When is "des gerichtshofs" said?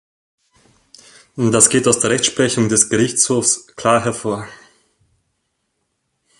2.69-3.67